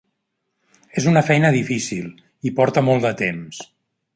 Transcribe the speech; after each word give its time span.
És 1.01 1.07
una 1.11 1.23
feina 1.27 1.51
difícil, 1.57 2.09
i 2.51 2.55
porta 2.61 2.85
molt 2.89 3.07
de 3.09 3.13
temps! 3.25 3.63